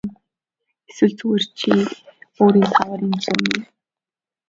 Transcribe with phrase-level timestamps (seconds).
[0.89, 1.89] Эсвэл чи зүгээр
[2.41, 3.63] өөрийн тааваар энд сууна уу.